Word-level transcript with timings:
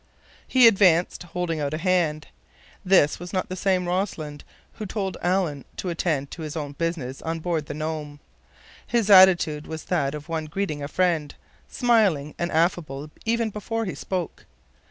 He 0.47 0.67
advanced, 0.67 1.21
holding 1.21 1.59
out 1.59 1.75
a 1.75 1.77
hand. 1.77 2.25
This 2.83 3.19
was 3.19 3.33
not 3.33 3.49
the 3.49 3.55
same 3.55 3.85
Rossland 3.87 4.43
who 4.73 4.85
had 4.85 4.89
told 4.89 5.15
Alan 5.21 5.63
to 5.77 5.89
attend 5.89 6.31
to 6.31 6.41
his 6.41 6.57
own 6.57 6.71
business 6.71 7.21
on 7.21 7.39
board 7.39 7.67
the 7.67 7.75
Nome. 7.75 8.19
His 8.87 9.11
attitude 9.11 9.67
was 9.67 9.83
that 9.83 10.15
of 10.15 10.27
one 10.27 10.45
greeting 10.45 10.81
a 10.81 10.87
friend, 10.87 11.35
smiling 11.69 12.33
and 12.39 12.51
affable 12.51 13.11
even 13.27 13.51
before 13.51 13.85
he 13.85 13.93
spoke. 13.93 14.47